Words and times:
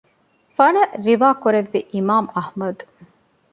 ފަނަރަ 0.55 0.81
ރިވާކުރެއްވީ 1.05 1.79
އިމާމު 1.93 2.27
އަޙްމަދު 2.35 2.83